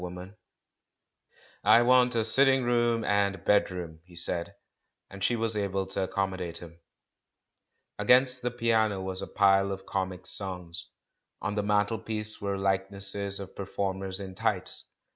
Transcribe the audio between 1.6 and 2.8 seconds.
WOMEN "I want a sitting